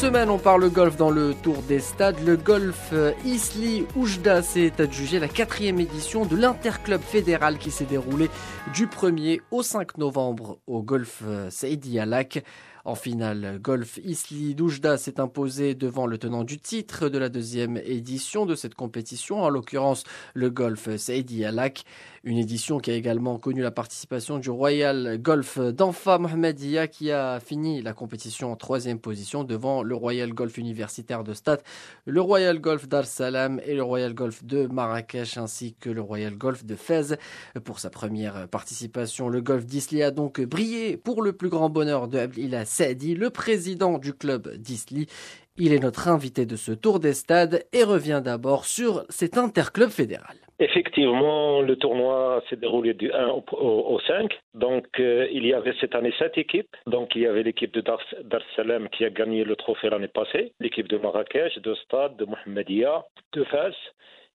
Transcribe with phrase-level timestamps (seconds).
[0.00, 2.24] semaine, on parle golf dans le Tour des Stades.
[2.24, 7.84] Le golf euh, Isli Oujda s'est adjugé la quatrième édition de l'Interclub fédéral qui s'est
[7.84, 8.30] déroulé
[8.72, 12.42] du 1er au 5 novembre au golf euh, Saïdi Alak.
[12.84, 17.76] En finale, Golf Isli Doujda s'est imposé devant le tenant du titre de la deuxième
[17.76, 21.84] édition de cette compétition, en l'occurrence le Golf Saidi Alak.
[22.22, 27.40] Une édition qui a également connu la participation du Royal Golf d'Anfa Mohamedia qui a
[27.40, 31.62] fini la compétition en troisième position devant le Royal Golf Universitaire de Stade,
[32.04, 36.36] le Royal Golf d'Ar Salam et le Royal Golf de Marrakech ainsi que le Royal
[36.36, 37.16] Golf de Fez.
[37.64, 42.06] Pour sa première participation, le Golf d'Isli a donc brillé pour le plus grand bonheur
[42.08, 45.06] de Abdillah Saadi, le président du club d'Isli.
[45.56, 49.90] Il est notre invité de ce tour des stades et revient d'abord sur cet interclub
[49.90, 50.36] fédéral.
[50.60, 54.30] Effectivement, le tournoi s'est déroulé du 1 au, 5.
[54.54, 56.76] Donc, euh, il y avait cette année sept équipes.
[56.86, 60.08] Donc, il y avait l'équipe de Dar, Dar Salem qui a gagné le trophée l'année
[60.08, 63.74] passée, l'équipe de Marrakech, de Stade, de Mohamedia, de Fès,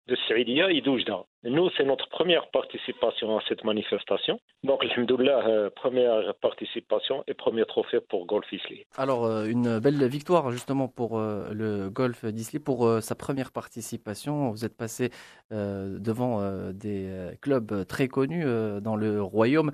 [0.07, 1.25] de Saïdia et d'Oujda.
[1.43, 4.39] Nous, c'est notre première participation à cette manifestation.
[4.63, 8.85] Donc, alhamdoulilah, euh, première participation et premier trophée pour Golf Isli.
[8.95, 14.51] Alors, euh, une belle victoire justement pour euh, le Golf d'Isli, pour sa première participation.
[14.51, 15.09] Vous êtes passé
[15.49, 16.39] devant
[16.71, 17.09] des
[17.41, 18.45] clubs très connus
[18.81, 19.71] dans le royaume.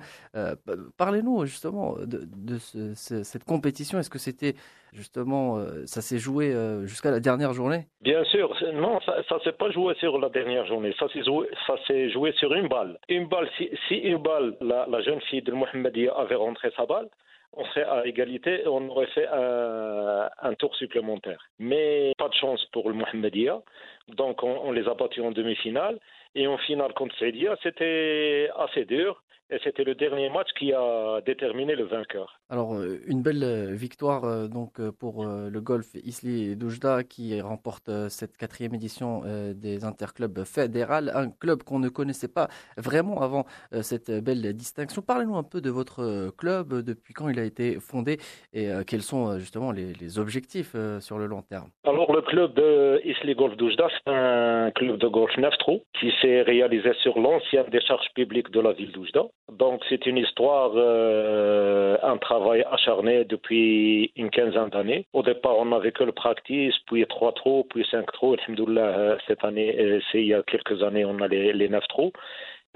[0.96, 3.98] Parlez-nous justement de, cette compétition.
[3.98, 4.54] Est-ce que c'était
[4.92, 6.52] justement, ça s'est joué
[6.84, 7.86] jusqu'à la dernière journée?
[8.00, 8.54] Bien sûr.
[8.74, 10.94] Non, ça ne s'est pas joué sur la dernière journée.
[10.98, 12.98] Ça s'est joué ça s'est joué sur une balle.
[13.08, 17.08] Une balle, si, une balle, la, jeune fille de Mohamedia avait rentré sa balle,
[17.52, 21.42] on serait à égalité et on aurait fait un, tour supplémentaire.
[21.58, 23.60] Mais pas de chance pour le Mohamedia.
[24.08, 25.98] Donc on, les a battus en demi-finale.
[26.34, 29.22] Et en finale contre Saidia, c'était assez dur.
[29.50, 32.38] Et c'était le dernier match qui a déterminé le vainqueur.
[32.50, 37.90] Alors, euh, une belle euh, victoire euh, donc pour le golf Isli Doujda qui remporte
[38.08, 39.22] cette quatrième édition
[39.54, 43.44] des interclubs fédérales, un club qu'on ne connaissait pas vraiment avant
[43.82, 45.02] cette belle distinction.
[45.02, 48.18] Parlez-nous un peu de votre club, depuis quand il a été fondé
[48.52, 51.70] et quels sont justement les, objectifs sur le long terme?
[51.84, 56.12] Alors, le club de Isli Golf Doujda, c'est un club de golf 9 trous qui
[56.20, 59.24] s'est réalisé sur l'ancienne décharge publique de la ville d'Oujda.
[59.50, 65.06] Donc c'est une histoire, euh, un travail acharné depuis une quinzaine d'années.
[65.14, 68.34] Au départ, on n'avait que le practice, puis trois trous, puis cinq trous.
[68.34, 71.68] Alhamdoulilah, euh, cette année, euh, c'est il y a quelques années, on a les, les
[71.70, 72.12] neuf trous.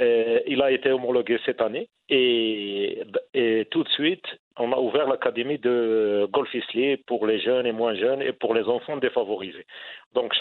[0.01, 3.03] Euh, il a été homologué cette année et,
[3.71, 4.25] tout de suite,
[4.59, 8.55] on a ouvert l'académie de golf isli pour les jeunes et moins jeunes et pour
[8.55, 9.67] les enfants défavorisés.
[10.15, 10.35] Donc,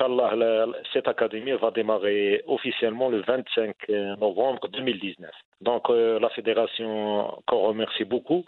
[0.94, 3.76] cette académie va démarrer officiellement le 25
[4.20, 5.30] novembre 2019.
[5.62, 8.44] Donc, euh, la fédération, qu'on remercie beaucoup,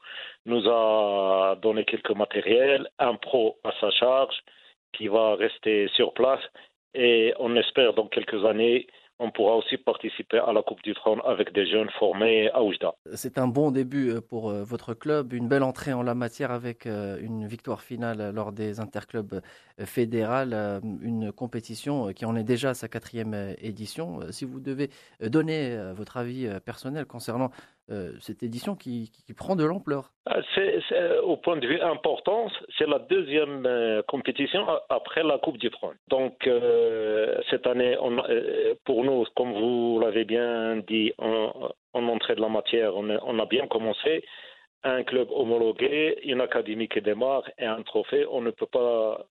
[0.45, 4.35] nous a donné quelques matériels, un pro à sa charge
[4.93, 6.41] qui va rester sur place
[6.93, 8.87] et on espère dans quelques années
[9.19, 12.93] on pourra aussi participer à la Coupe du Trône avec des jeunes formés à Oujda.
[13.13, 16.51] C'est un bon début euh, pour euh, votre club, une belle entrée en la matière
[16.51, 19.41] avec euh, une victoire finale lors des interclubs
[19.79, 24.19] fédérales, une compétition qui en est déjà à sa quatrième édition.
[24.29, 27.49] Si vous devez donner votre avis personnel concernant
[28.19, 30.11] cette édition qui, prend de l'ampleur.
[31.23, 33.67] au point de vue importance, c'est la deuxième
[34.07, 35.95] compétition après la Coupe du Trône.
[36.07, 36.47] Donc
[37.49, 38.21] cette année, on,
[38.85, 43.67] pour nous, comme vous l'avez bien dit en, entrée de la matière, on a, bien
[43.67, 44.23] commencé.
[44.83, 49.25] Un club homologué, une académie qui démarre et un trophée, on ne peut pas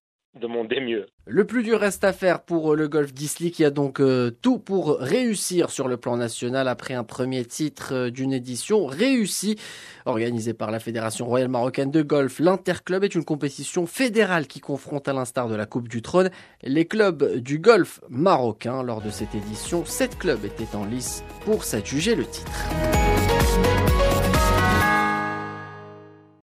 [0.81, 1.05] mieux.
[1.25, 4.59] Le plus dur reste à faire pour le golf d'Isli qui a donc euh, tout
[4.59, 9.57] pour réussir sur le plan national après un premier titre euh, d'une édition réussie.
[10.05, 15.07] Organisée par la Fédération royale marocaine de golf, l'Interclub est une compétition fédérale qui confronte
[15.07, 16.29] à l'instar de la Coupe du Trône
[16.61, 18.83] les clubs du golf marocain.
[18.83, 22.51] Lors de cette édition, sept clubs étaient en lice pour s'adjuger le titre.